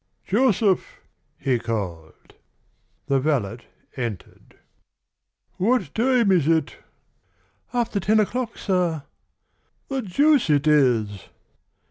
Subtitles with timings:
[0.25, 1.01] "Joseph!"
[1.37, 2.33] he called.
[3.05, 3.59] The valet
[3.95, 4.55] entered.
[5.57, 6.77] "What time is it?"
[7.71, 9.03] "After ten o'clock, sir."
[9.89, 11.29] "The deuce it is!"